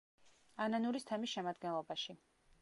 [0.65, 2.17] ანანურის თემის შემადგენლობაში.